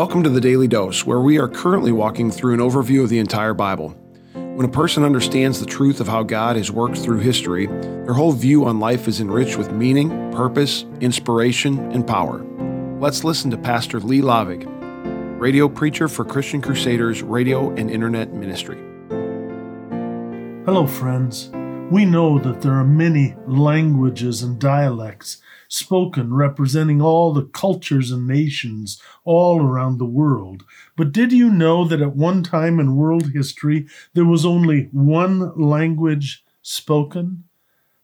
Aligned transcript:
Welcome 0.00 0.22
to 0.22 0.30
the 0.30 0.40
Daily 0.40 0.66
Dose, 0.66 1.04
where 1.04 1.20
we 1.20 1.38
are 1.38 1.46
currently 1.46 1.92
walking 1.92 2.30
through 2.30 2.54
an 2.54 2.60
overview 2.60 3.02
of 3.02 3.10
the 3.10 3.18
entire 3.18 3.52
Bible. 3.52 3.90
When 4.32 4.64
a 4.64 4.72
person 4.72 5.04
understands 5.04 5.60
the 5.60 5.66
truth 5.66 6.00
of 6.00 6.08
how 6.08 6.22
God 6.22 6.56
has 6.56 6.72
worked 6.72 6.96
through 6.96 7.18
history, 7.18 7.66
their 7.66 8.14
whole 8.14 8.32
view 8.32 8.64
on 8.64 8.80
life 8.80 9.08
is 9.08 9.20
enriched 9.20 9.58
with 9.58 9.72
meaning, 9.72 10.08
purpose, 10.32 10.86
inspiration, 11.02 11.78
and 11.92 12.06
power. 12.06 12.42
Let's 12.98 13.24
listen 13.24 13.50
to 13.50 13.58
Pastor 13.58 14.00
Lee 14.00 14.22
Laaveg, 14.22 14.66
radio 15.38 15.68
preacher 15.68 16.08
for 16.08 16.24
Christian 16.24 16.62
Crusaders 16.62 17.22
Radio 17.22 17.68
and 17.74 17.90
Internet 17.90 18.32
Ministry. 18.32 18.78
Hello, 20.64 20.86
friends. 20.86 21.50
We 21.90 22.04
know 22.04 22.38
that 22.38 22.62
there 22.62 22.74
are 22.74 22.84
many 22.84 23.34
languages 23.48 24.44
and 24.44 24.60
dialects 24.60 25.42
spoken 25.66 26.32
representing 26.32 27.02
all 27.02 27.32
the 27.32 27.46
cultures 27.46 28.12
and 28.12 28.28
nations 28.28 29.02
all 29.24 29.60
around 29.60 29.98
the 29.98 30.04
world. 30.04 30.62
But 30.96 31.10
did 31.10 31.32
you 31.32 31.50
know 31.50 31.84
that 31.84 32.00
at 32.00 32.14
one 32.14 32.44
time 32.44 32.78
in 32.78 32.94
world 32.94 33.32
history 33.32 33.88
there 34.14 34.24
was 34.24 34.46
only 34.46 34.88
one 34.92 35.52
language 35.60 36.44
spoken? 36.62 37.42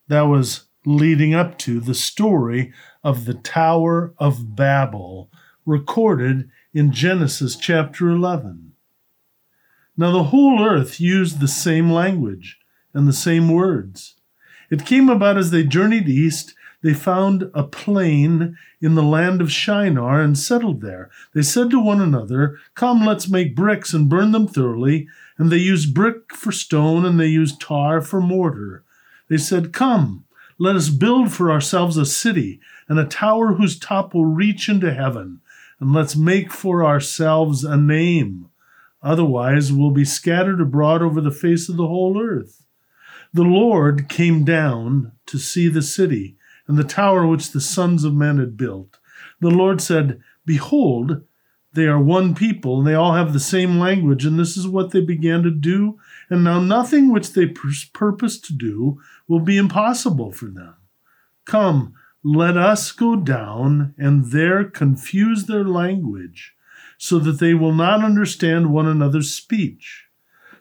That 0.09 0.23
was 0.23 0.65
leading 0.85 1.33
up 1.33 1.57
to 1.59 1.79
the 1.79 1.95
story 1.95 2.73
of 3.05 3.25
the 3.25 3.35
Tower 3.35 4.15
of 4.19 4.57
Babel, 4.57 5.31
recorded 5.65 6.51
in 6.75 6.91
Genesis 6.91 7.55
chapter 7.55 8.09
11. 8.09 8.73
Now, 9.97 10.11
the 10.11 10.25
whole 10.25 10.61
earth 10.65 11.01
used 11.01 11.39
the 11.39 11.47
same 11.47 11.89
language 11.89 12.59
and 12.97 13.07
the 13.07 13.13
same 13.13 13.49
words. 13.49 14.15
It 14.71 14.87
came 14.87 15.09
about 15.09 15.37
as 15.37 15.51
they 15.51 15.63
journeyed 15.63 16.09
east, 16.09 16.55
they 16.83 16.95
found 16.95 17.51
a 17.55 17.65
plain 17.65 18.57
in 18.81 18.95
the 18.95 19.03
land 19.03 19.41
of 19.41 19.51
Shinar 19.51 20.21
and 20.21 20.39
settled 20.39 20.83
there. 20.83 21.11
They 21.35 21.43
said 21.43 21.71
to 21.71 21.81
one 21.81 22.01
another, 22.01 22.59
Come, 22.75 23.05
let's 23.05 23.29
make 23.29 23.57
bricks 23.57 23.93
and 23.93 24.09
burn 24.09 24.33
them 24.33 24.47
thoroughly. 24.47 25.09
And 25.39 25.51
they 25.51 25.57
used 25.57 25.95
brick 25.95 26.33
for 26.33 26.53
stone, 26.53 27.05
and 27.05 27.19
they 27.19 27.27
used 27.27 27.61
tar 27.61 28.01
for 28.01 28.21
mortar. 28.21 28.85
They 29.29 29.37
said, 29.37 29.73
Come, 29.73 30.25
let 30.59 30.77
us 30.77 30.89
build 30.89 31.33
for 31.33 31.51
ourselves 31.51 31.97
a 31.97 32.07
city, 32.07 32.61
and 32.89 32.99
a 32.99 33.05
tower 33.05 33.55
whose 33.55 33.79
top 33.79 34.15
will 34.15 34.27
reach 34.27 34.69
into 34.69 34.95
heaven, 34.95 35.41
and 35.81 35.93
let's 35.93 36.17
make 36.17 36.53
for 36.53 36.85
ourselves 36.85 37.65
a 37.65 37.77
name. 37.77 38.49
Otherwise, 39.03 39.73
we'll 39.73 39.91
be 39.91 40.05
scattered 40.05 40.61
abroad 40.61 41.03
over 41.03 41.21
the 41.21 41.31
face 41.31 41.69
of 41.69 41.77
the 41.77 41.87
whole 41.87 42.23
earth. 42.23 42.63
The 43.33 43.43
Lord 43.43 44.09
came 44.09 44.45
down 44.45 45.13
to 45.27 45.39
see 45.39 45.69
the 45.69 45.83
city 45.83 46.37
and 46.67 46.77
the 46.77 46.85
tower 46.85 47.27
which 47.27 47.53
the 47.53 47.61
sons 47.61 48.05
of 48.05 48.15
men 48.15 48.39
had 48.39 48.57
built. 48.57 48.99
The 49.41 49.51
Lord 49.51 49.81
said, 49.81 50.21
Behold, 50.45 51.23
they 51.75 51.87
are 51.87 52.01
one 52.01 52.35
people, 52.35 52.79
and 52.79 52.87
they 52.87 52.95
all 52.95 53.13
have 53.13 53.33
the 53.33 53.41
same 53.41 53.79
language, 53.79 54.25
and 54.25 54.39
this 54.39 54.57
is 54.57 54.67
what 54.67 54.93
they 54.93 55.01
began 55.01 55.43
to 55.43 55.51
do. 55.51 55.99
And 56.31 56.43
now 56.43 56.59
nothing 56.59 57.13
which 57.13 57.33
they 57.33 57.47
purpose 57.47 58.41
to 58.41 58.55
do 58.55 58.99
will 59.29 59.41
be 59.41 59.59
impossible 59.59 60.33
for 60.33 60.47
them. 60.47 60.75
Come, 61.45 61.95
let 62.25 62.57
us 62.57 62.91
go 62.93 63.15
down 63.15 63.95
and 63.99 64.27
there 64.33 64.65
confuse 64.65 65.45
their 65.45 65.65
language, 65.65 66.55
so 66.99 67.19
that 67.19 67.39
they 67.41 67.53
will 67.55 67.75
not 67.75 68.03
understand 68.03 68.73
one 68.73 68.87
another's 68.87 69.33
speech. 69.33 70.07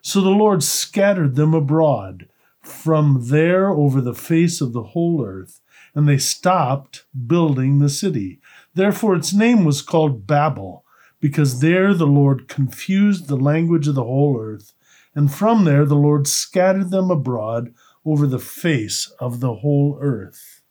So 0.01 0.21
the 0.21 0.29
Lord 0.29 0.61
scattered 0.63 1.35
them 1.35 1.53
abroad 1.53 2.27
from 2.65 3.27
there 3.29 3.69
over 3.69 4.01
the 4.01 4.13
face 4.13 4.61
of 4.61 4.73
the 4.73 4.83
whole 4.83 5.23
earth, 5.25 5.61
and 5.93 6.07
they 6.07 6.17
stopped 6.17 7.05
building 7.27 7.79
the 7.79 7.89
city. 7.89 8.39
Therefore, 8.73 9.15
its 9.15 9.33
name 9.33 9.63
was 9.63 9.81
called 9.81 10.27
Babel, 10.27 10.83
because 11.19 11.61
there 11.61 11.93
the 11.93 12.07
Lord 12.07 12.47
confused 12.47 13.27
the 13.27 13.37
language 13.37 13.87
of 13.87 13.95
the 13.95 14.03
whole 14.03 14.39
earth, 14.39 14.73
and 15.13 15.33
from 15.33 15.63
there 15.63 15.85
the 15.85 15.95
Lord 15.95 16.27
scattered 16.27 16.91
them 16.91 17.09
abroad 17.09 17.73
over 18.03 18.27
the 18.27 18.39
face 18.39 19.11
of 19.19 19.39
the 19.39 19.55
whole 19.55 19.97
earth. 20.01 20.61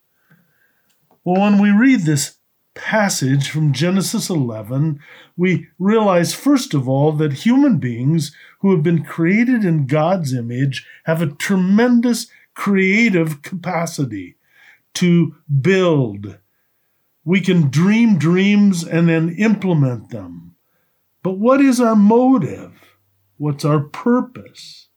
Well, 1.24 1.40
when 1.40 1.58
we 1.58 1.70
read 1.70 2.00
this 2.00 2.36
passage 2.74 3.48
from 3.48 3.72
Genesis 3.72 4.28
11, 4.28 5.00
we 5.36 5.68
realize, 5.78 6.34
first 6.34 6.74
of 6.74 6.88
all, 6.88 7.12
that 7.12 7.44
human 7.44 7.78
beings 7.78 8.34
who 8.60 8.72
have 8.72 8.82
been 8.82 9.04
created 9.04 9.64
in 9.64 9.86
God's 9.86 10.32
image 10.32 10.86
have 11.04 11.22
a 11.22 11.26
tremendous 11.26 12.26
creative 12.54 13.42
capacity 13.42 14.36
to 14.94 15.34
build. 15.60 16.38
We 17.24 17.40
can 17.40 17.70
dream 17.70 18.18
dreams 18.18 18.84
and 18.84 19.08
then 19.08 19.34
implement 19.38 20.10
them. 20.10 20.54
But 21.22 21.38
what 21.38 21.60
is 21.60 21.80
our 21.80 21.96
motive? 21.96 22.96
What's 23.38 23.64
our 23.64 23.80
purpose? 23.80 24.88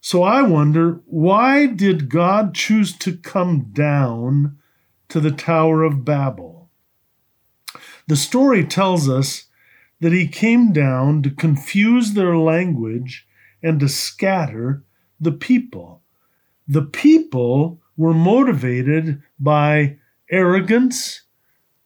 So 0.00 0.22
I 0.22 0.42
wonder 0.42 1.00
why 1.06 1.66
did 1.66 2.08
God 2.08 2.54
choose 2.54 2.96
to 2.98 3.16
come 3.16 3.70
down 3.72 4.58
to 5.08 5.18
the 5.18 5.32
Tower 5.32 5.82
of 5.82 6.04
Babel? 6.04 6.55
The 8.06 8.16
story 8.16 8.64
tells 8.64 9.08
us 9.08 9.46
that 10.00 10.12
he 10.12 10.28
came 10.28 10.72
down 10.72 11.22
to 11.22 11.30
confuse 11.30 12.12
their 12.12 12.36
language 12.36 13.26
and 13.62 13.80
to 13.80 13.88
scatter 13.88 14.84
the 15.20 15.32
people. 15.32 16.02
The 16.68 16.82
people 16.82 17.80
were 17.96 18.14
motivated 18.14 19.22
by 19.38 19.98
arrogance 20.30 21.22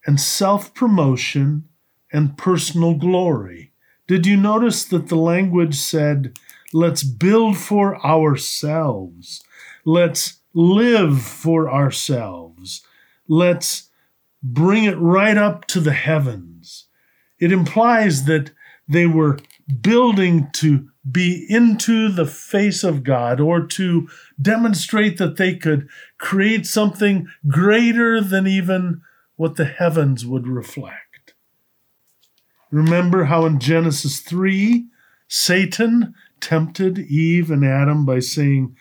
and 0.07 0.21
self 0.21 0.75
promotion 0.75 1.69
and 2.13 2.37
personal 2.37 2.95
glory. 2.95 3.73
Did 4.07 4.27
you 4.27 4.37
notice 4.37 4.85
that 4.87 5.09
the 5.09 5.17
language 5.17 5.77
said, 5.77 6.37
let's 6.73 7.05
build 7.05 7.57
for 7.57 8.05
ourselves, 8.05 9.45
let's 9.85 10.41
live 10.53 11.23
for 11.23 11.71
ourselves, 11.71 12.83
let's 13.29 13.90
bring 14.43 14.85
it 14.85 14.99
right 14.99 15.37
up 15.37 15.67
to 15.67 15.81
the 15.81 15.93
heavens. 15.93 16.87
It 17.39 17.53
implies 17.53 18.25
that 18.25 18.53
they 18.89 19.07
were 19.07 19.39
building 19.81 20.51
to 20.55 20.89
be 21.11 21.47
into 21.49 22.11
the 22.11 22.27
face 22.27 22.85
of 22.85 23.05
God 23.05 23.41
or 23.41 23.67
to 23.67 24.09
demonstrate 24.41 25.19
that 25.19 25.37
they 25.37 25.55
could 25.55 25.89
create 26.19 26.67
something 26.67 27.29
greater 27.49 28.21
than 28.21 28.47
even 28.47 29.01
what 29.37 29.57
the 29.57 29.65
heavens 29.65 30.27
would 30.27 30.47
reflect. 30.47 31.35
Remember 32.71 33.25
how 33.25 33.47
in 33.47 33.59
Genesis 33.59 34.21
3, 34.21 34.87
Satan 35.29 36.15
tempted 36.41 36.99
Eve 36.99 37.51
and 37.51 37.65
Adam 37.65 38.05
by 38.05 38.19
saying, 38.19 38.77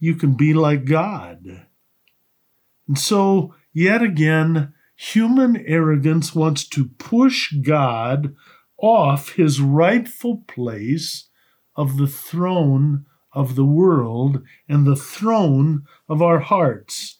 You 0.00 0.14
can 0.14 0.34
be 0.34 0.54
like 0.54 0.84
God. 0.84 1.66
And 2.86 2.98
so 2.98 3.54
Yet 3.80 4.02
again, 4.02 4.74
human 4.96 5.56
arrogance 5.58 6.34
wants 6.34 6.66
to 6.70 6.86
push 6.98 7.52
God 7.52 8.34
off 8.76 9.34
his 9.34 9.60
rightful 9.60 10.42
place 10.48 11.28
of 11.76 11.96
the 11.96 12.08
throne 12.08 13.06
of 13.32 13.54
the 13.54 13.64
world 13.64 14.42
and 14.68 14.84
the 14.84 14.96
throne 14.96 15.84
of 16.08 16.20
our 16.20 16.40
hearts. 16.40 17.18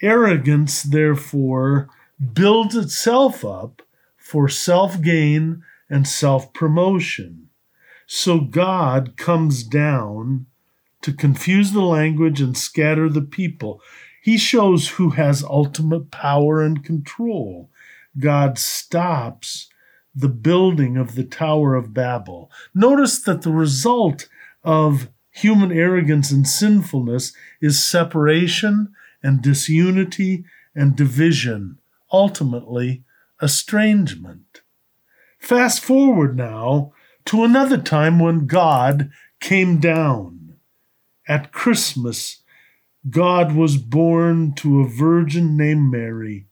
Arrogance, 0.00 0.84
therefore, 0.84 1.88
builds 2.32 2.76
itself 2.76 3.44
up 3.44 3.82
for 4.16 4.48
self 4.48 5.02
gain 5.02 5.64
and 5.90 6.06
self 6.06 6.52
promotion. 6.52 7.48
So 8.06 8.38
God 8.38 9.16
comes 9.16 9.64
down 9.64 10.46
to 11.00 11.12
confuse 11.12 11.72
the 11.72 11.82
language 11.82 12.40
and 12.40 12.56
scatter 12.56 13.08
the 13.08 13.20
people. 13.20 13.82
He 14.22 14.38
shows 14.38 14.88
who 14.90 15.10
has 15.10 15.42
ultimate 15.42 16.12
power 16.12 16.62
and 16.62 16.84
control. 16.84 17.70
God 18.16 18.56
stops 18.56 19.68
the 20.14 20.28
building 20.28 20.96
of 20.96 21.16
the 21.16 21.24
Tower 21.24 21.74
of 21.74 21.92
Babel. 21.92 22.48
Notice 22.72 23.20
that 23.22 23.42
the 23.42 23.50
result 23.50 24.28
of 24.62 25.08
human 25.32 25.72
arrogance 25.72 26.30
and 26.30 26.46
sinfulness 26.46 27.32
is 27.60 27.82
separation 27.82 28.94
and 29.24 29.42
disunity 29.42 30.44
and 30.72 30.94
division, 30.94 31.78
ultimately, 32.12 33.02
estrangement. 33.42 34.60
Fast 35.40 35.82
forward 35.82 36.36
now 36.36 36.92
to 37.24 37.42
another 37.42 37.78
time 37.78 38.20
when 38.20 38.46
God 38.46 39.10
came 39.40 39.80
down. 39.80 40.54
At 41.26 41.50
Christmas, 41.50 42.41
God 43.08 43.54
was 43.54 43.76
born 43.76 44.54
to 44.56 44.80
a 44.80 44.88
virgin 44.88 45.56
named 45.56 45.90
Mary, 45.90 46.46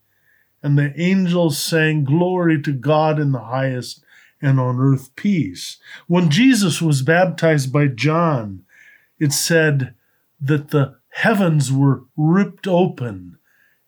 and 0.63 0.77
the 0.77 0.93
angels 1.01 1.59
sang 1.59 2.05
glory 2.05 2.61
to 2.63 2.73
God 2.73 3.21
in 3.21 3.33
the 3.33 3.41
highest 3.45 4.03
and 4.43 4.59
on 4.59 4.79
earth 4.79 5.15
peace. 5.17 5.79
When 6.07 6.31
Jesus 6.31 6.83
was 6.83 7.03
baptized 7.03 7.73
by 7.73 7.87
John, 7.87 8.65
it 9.19 9.33
said 9.33 9.95
that 10.41 10.71
the 10.71 10.97
heavens 11.11 11.71
were 11.71 12.05
ripped 12.17 12.67
open 12.67 13.39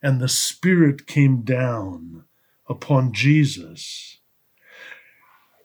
and 0.03 0.21
the 0.21 0.29
Spirit 0.29 1.07
came 1.07 1.43
down 1.43 2.25
upon 2.69 3.13
Jesus. 3.13 4.19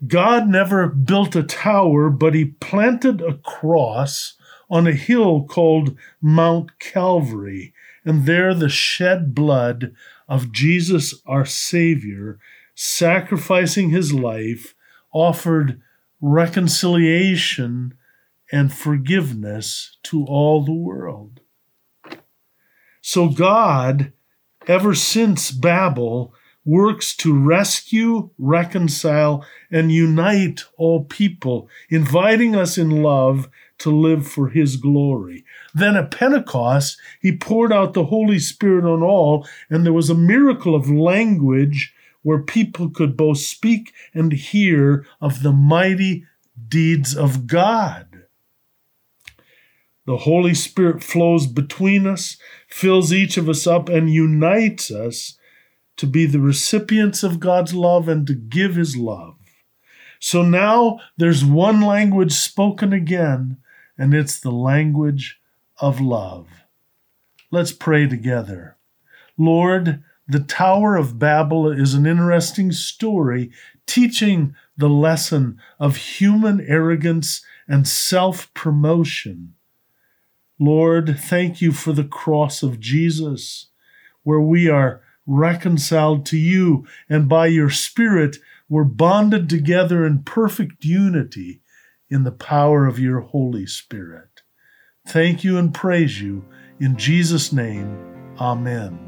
God 0.06 0.48
never 0.48 0.88
built 0.88 1.36
a 1.36 1.44
tower, 1.44 2.10
but 2.10 2.36
he 2.36 2.46
planted 2.46 3.22
a 3.22 3.34
cross 3.38 4.37
on 4.70 4.88
a 4.88 4.94
hill 4.94 5.46
called 5.46 5.96
Mount 6.22 6.80
Calvary. 6.80 7.74
And 8.06 8.26
there 8.26 8.54
the 8.54 8.70
shed 8.70 9.36
blood 9.36 9.94
of 10.28 10.52
Jesus, 10.52 11.22
our 11.26 11.46
Savior, 11.46 12.40
sacrificing 12.76 13.90
his 13.90 14.14
life, 14.14 14.76
offered 15.14 15.82
reconciliation 16.22 17.94
and 18.52 18.74
forgiveness 18.74 19.98
to 20.04 20.26
all 20.26 20.64
the 20.64 20.74
world. 20.74 21.42
So 23.02 23.30
God, 23.30 24.14
ever 24.68 24.94
since 24.94 25.52
Babel, 25.52 26.34
works 26.66 27.16
to 27.16 27.34
rescue, 27.34 28.30
reconcile, 28.38 29.46
and 29.72 29.92
unite 29.92 30.66
all 30.78 31.06
people, 31.06 31.70
inviting 31.90 32.56
us 32.56 32.78
in 32.78 33.02
love 33.02 33.50
to 33.80 33.92
live 33.92 34.28
for 34.28 34.50
his 34.50 34.76
glory. 34.76 35.46
Then 35.74 35.96
at 35.96 36.12
Pentecost, 36.12 37.00
he 37.22 37.36
poured 37.36 37.72
out 37.72 37.94
the 37.94 38.06
Holy 38.06 38.40
Spirit 38.40 38.86
on 38.86 39.04
all, 39.04 39.48
and 39.70 39.86
there 39.86 39.94
was 39.94 40.10
a 40.10 40.16
miracle 40.16 40.76
of 40.76 40.90
language 40.90 41.94
where 42.24 42.42
people 42.42 42.90
could 42.90 43.16
both 43.16 43.38
speak 43.38 43.94
and 44.14 44.34
hear 44.34 45.06
of 45.22 45.44
the 45.44 45.52
mighty 45.52 46.26
deeds 46.68 47.16
of 47.16 47.48
God. 47.48 48.24
The 50.06 50.18
Holy 50.18 50.54
Spirit 50.54 51.04
flows 51.04 51.48
between 51.48 52.08
us, 52.08 52.38
fills 52.68 53.12
each 53.12 53.38
of 53.38 53.50
us 53.50 53.68
up, 53.68 53.90
and 53.90 54.10
unites 54.10 54.90
us 54.90 55.38
to 55.98 56.08
be 56.08 56.26
the 56.26 56.40
recipients 56.40 57.24
of 57.24 57.40
God's 57.40 57.74
love 57.74 58.08
and 58.08 58.26
to 58.28 58.34
give 58.34 58.76
his 58.76 58.96
love. 58.96 59.36
So 60.20 60.42
now 60.42 61.00
there's 61.18 61.44
one 61.44 61.82
language 61.82 62.32
spoken 62.32 62.94
again, 62.94 63.58
and 63.98 64.14
it's 64.14 64.40
the 64.40 64.52
language 64.52 65.40
of 65.80 66.00
love. 66.00 66.48
Let's 67.52 67.72
pray 67.72 68.08
together. 68.08 68.78
Lord, 69.38 70.04
the 70.28 70.40
Tower 70.40 70.96
of 70.96 71.20
Babel 71.20 71.72
is 71.72 71.94
an 71.94 72.06
interesting 72.06 72.72
story 72.72 73.52
teaching 73.86 74.56
the 74.76 74.90
lesson 74.90 75.58
of 75.80 75.96
human 75.96 76.60
arrogance 76.62 77.42
and 77.68 77.88
self 77.88 78.54
promotion. 78.54 79.54
Lord, 80.60 81.18
thank 81.20 81.62
you 81.62 81.72
for 81.72 81.94
the 81.94 82.04
cross 82.04 82.64
of 82.64 82.80
Jesus, 82.80 83.68
where 84.24 84.42
we 84.42 84.68
are 84.68 85.02
reconciled 85.26 86.26
to 86.26 86.38
you, 86.38 86.88
and 87.10 87.30
by 87.30 87.48
your 87.48 87.70
Spirit, 87.70 88.38
we're 88.70 88.84
bonded 88.84 89.50
together 89.50 90.06
in 90.06 90.24
perfect 90.24 90.84
unity 90.84 91.62
in 92.10 92.24
the 92.24 92.32
power 92.32 92.86
of 92.86 93.00
your 93.00 93.22
Holy 93.22 93.66
Spirit. 93.66 94.42
Thank 95.08 95.44
you 95.44 95.58
and 95.58 95.74
praise 95.74 96.22
you. 96.22 96.46
In 96.80 96.98
Jesus' 96.98 97.52
name, 97.52 98.04
Amen. 98.40 99.00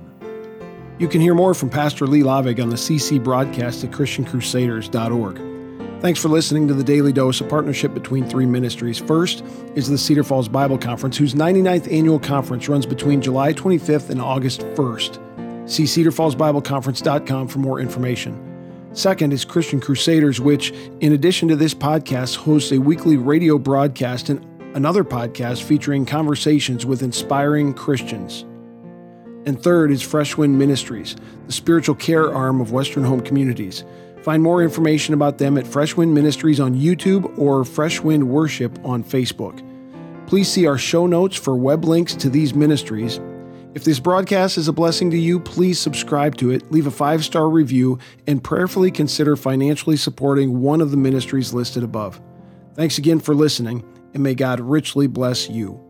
You 0.98 1.08
can 1.08 1.22
hear 1.22 1.36
more 1.36 1.54
from 1.54 1.70
Pastor 1.70 2.08
Lee 2.08 2.24
Laaveg 2.24 2.62
on 2.62 2.70
the 2.70 2.76
CC 2.76 3.24
broadcast 3.24 3.84
at 3.84 3.92
ChristianCrusaders.org. 3.92 6.02
Thanks 6.02 6.22
for 6.22 6.30
listening 6.30 6.68
to 6.70 6.74
the 6.74 6.84
Daily 6.84 7.12
Dose, 7.12 7.42
a 7.42 7.44
partnership 7.44 7.94
between 7.94 8.26
three 8.26 8.46
ministries. 8.46 8.98
First 8.98 9.44
is 9.76 9.90
the 9.90 9.98
Cedar 9.98 10.24
Falls 10.24 10.48
Bible 10.48 10.78
Conference, 10.78 11.18
whose 11.18 11.36
99th 11.36 11.92
annual 11.92 12.20
conference 12.20 12.70
runs 12.70 12.86
between 12.86 13.22
July 13.22 13.54
25th 13.54 14.10
and 14.10 14.22
August 14.22 14.62
1st. 14.62 15.70
See 15.70 15.84
cedarfallsbibleconference.com 15.84 17.48
for 17.50 17.60
more 17.60 17.80
information. 17.80 18.49
Second 18.94 19.34
is 19.34 19.46
Christian 19.46 19.80
Crusaders, 19.80 20.42
which, 20.42 20.72
in 21.00 21.14
addition 21.14 21.48
to 21.50 21.56
this 21.56 21.76
podcast, 21.76 22.38
hosts 22.38 22.72
a 22.72 22.80
weekly 22.80 23.18
radio 23.18 23.60
broadcast 23.60 24.30
and 24.30 24.44
another 24.76 25.04
podcast 25.04 25.62
featuring 25.62 26.06
conversations 26.06 26.88
with 26.88 27.04
inspiring 27.04 27.74
Christians. 27.74 28.46
And 29.46 29.62
third 29.62 29.92
is 29.92 30.02
Fresh 30.02 30.38
Wind 30.38 30.58
Ministries, 30.58 31.16
the 31.46 31.54
spiritual 31.54 31.96
care 31.96 32.34
arm 32.34 32.60
of 32.60 32.72
Western 32.72 33.04
Home 33.04 33.22
Communities. 33.22 33.84
Find 34.24 34.42
more 34.42 34.64
information 34.64 35.14
about 35.14 35.38
them 35.38 35.58
at 35.58 35.68
Fresh 35.68 35.96
Wind 35.96 36.14
Ministries 36.14 36.60
on 36.60 36.76
YouTube 36.76 37.38
or 37.38 37.64
Fresh 37.66 38.02
Wind 38.02 38.28
Worship 38.28 38.78
on 38.84 39.04
Facebook. 39.04 39.64
Please 40.28 40.50
see 40.52 40.66
our 40.66 40.78
show 40.80 41.06
notes 41.06 41.36
for 41.36 41.56
web 41.56 41.86
links 41.86 42.16
to 42.16 42.30
these 42.30 42.56
ministries 42.56 43.20
if 43.76 43.84
this 43.84 44.00
broadcast 44.00 44.58
is 44.58 44.68
a 44.68 44.74
blessing 44.74 45.12
to 45.12 45.18
you, 45.18 45.40
please 45.40 45.80
subscribe 45.80 46.38
to 46.38 46.50
it, 46.50 46.72
leave 46.72 46.88
a 46.88 46.92
five 46.92 47.24
star 47.24 47.50
review, 47.50 48.00
and 48.28 48.44
prayerfully 48.44 48.92
consider 48.92 49.36
financially 49.36 49.98
supporting 49.98 50.62
one 50.62 50.82
of 50.82 50.92
the 50.92 50.98
ministries 50.98 51.54
listed 51.54 51.84
above. 51.84 52.20
Thanks 52.74 52.98
again 52.98 53.20
for 53.20 53.36
listening, 53.36 53.84
and 54.14 54.24
may 54.24 54.36
God 54.36 54.60
richly 54.60 55.08
bless 55.08 55.50
you. 55.50 55.89